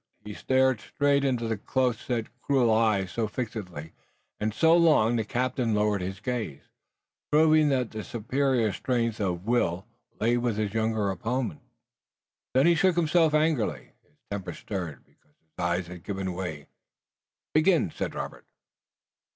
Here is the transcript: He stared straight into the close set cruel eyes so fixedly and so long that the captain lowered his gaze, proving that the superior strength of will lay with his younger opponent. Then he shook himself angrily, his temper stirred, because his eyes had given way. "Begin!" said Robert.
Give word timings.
He 0.25 0.33
stared 0.33 0.79
straight 0.81 1.23
into 1.23 1.47
the 1.47 1.57
close 1.59 1.99
set 2.01 2.25
cruel 2.41 2.73
eyes 2.73 3.11
so 3.11 3.27
fixedly 3.27 3.93
and 4.39 4.51
so 4.51 4.75
long 4.75 5.15
that 5.15 5.27
the 5.27 5.31
captain 5.31 5.75
lowered 5.75 6.01
his 6.01 6.19
gaze, 6.19 6.63
proving 7.31 7.69
that 7.69 7.91
the 7.91 8.03
superior 8.03 8.73
strength 8.73 9.19
of 9.21 9.45
will 9.45 9.85
lay 10.19 10.37
with 10.37 10.57
his 10.57 10.73
younger 10.73 11.11
opponent. 11.11 11.61
Then 12.55 12.65
he 12.65 12.73
shook 12.73 12.95
himself 12.95 13.35
angrily, 13.35 13.91
his 14.03 14.15
temper 14.31 14.53
stirred, 14.53 15.05
because 15.05 15.35
his 15.37 15.63
eyes 15.63 15.85
had 15.85 16.03
given 16.03 16.33
way. 16.33 16.65
"Begin!" 17.53 17.91
said 17.91 18.15
Robert. 18.15 18.47